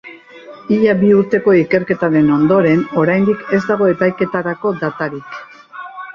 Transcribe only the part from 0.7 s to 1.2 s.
Ia bi